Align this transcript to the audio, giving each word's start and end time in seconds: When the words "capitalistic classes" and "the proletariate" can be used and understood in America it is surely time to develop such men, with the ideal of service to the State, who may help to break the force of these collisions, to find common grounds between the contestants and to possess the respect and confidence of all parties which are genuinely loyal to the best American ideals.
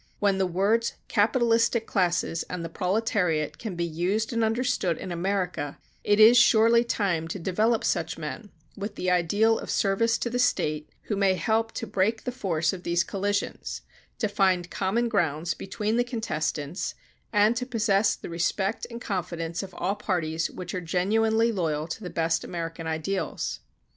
When 0.17 0.39
the 0.39 0.47
words 0.47 0.93
"capitalistic 1.07 1.85
classes" 1.85 2.41
and 2.49 2.65
"the 2.65 2.69
proletariate" 2.69 3.59
can 3.59 3.75
be 3.75 3.85
used 3.85 4.33
and 4.33 4.43
understood 4.43 4.97
in 4.97 5.11
America 5.11 5.77
it 6.03 6.19
is 6.19 6.37
surely 6.39 6.83
time 6.83 7.27
to 7.27 7.37
develop 7.37 7.83
such 7.83 8.17
men, 8.17 8.49
with 8.75 8.95
the 8.95 9.11
ideal 9.11 9.59
of 9.59 9.69
service 9.69 10.17
to 10.17 10.29
the 10.31 10.39
State, 10.39 10.89
who 11.03 11.15
may 11.15 11.35
help 11.35 11.71
to 11.73 11.85
break 11.85 12.23
the 12.23 12.31
force 12.31 12.73
of 12.73 12.81
these 12.81 13.03
collisions, 13.03 13.83
to 14.17 14.27
find 14.27 14.71
common 14.71 15.07
grounds 15.07 15.53
between 15.53 15.97
the 15.97 16.03
contestants 16.03 16.95
and 17.31 17.55
to 17.55 17.67
possess 17.67 18.15
the 18.15 18.27
respect 18.27 18.87
and 18.89 19.01
confidence 19.01 19.61
of 19.61 19.75
all 19.75 19.93
parties 19.93 20.49
which 20.49 20.73
are 20.73 20.81
genuinely 20.81 21.51
loyal 21.51 21.85
to 21.87 22.01
the 22.03 22.09
best 22.09 22.43
American 22.43 22.87
ideals. 22.87 23.59